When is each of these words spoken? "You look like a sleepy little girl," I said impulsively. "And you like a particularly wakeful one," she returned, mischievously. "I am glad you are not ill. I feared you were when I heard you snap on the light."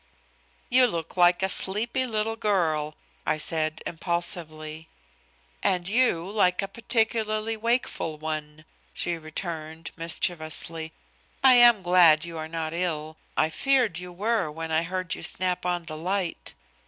"You 0.71 0.87
look 0.87 1.15
like 1.15 1.43
a 1.43 1.47
sleepy 1.47 2.07
little 2.07 2.35
girl," 2.35 2.95
I 3.23 3.37
said 3.37 3.83
impulsively. 3.85 4.89
"And 5.61 5.87
you 5.87 6.27
like 6.27 6.63
a 6.63 6.67
particularly 6.67 7.55
wakeful 7.55 8.17
one," 8.17 8.65
she 8.93 9.15
returned, 9.19 9.91
mischievously. 9.95 10.91
"I 11.43 11.53
am 11.53 11.83
glad 11.83 12.25
you 12.25 12.35
are 12.39 12.47
not 12.49 12.73
ill. 12.73 13.17
I 13.37 13.49
feared 13.49 13.99
you 13.99 14.11
were 14.11 14.49
when 14.49 14.71
I 14.71 14.81
heard 14.81 15.13
you 15.13 15.21
snap 15.21 15.67
on 15.67 15.85
the 15.85 15.97
light." 15.99 16.55